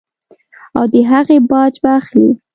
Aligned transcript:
او 0.77 0.85
د 0.93 0.95
هغې 1.11 1.37
جاج 1.49 1.73
به 1.81 1.89
اخلي- 1.99 2.29